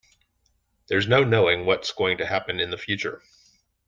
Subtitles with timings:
[0.87, 3.21] There's no knowing what's going to happen in the future.